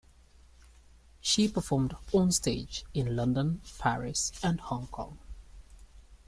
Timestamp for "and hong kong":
4.41-5.19